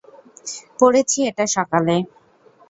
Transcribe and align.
পড়েছি 0.79 1.19
এটা 1.29 1.45
সকালে। 1.55 1.95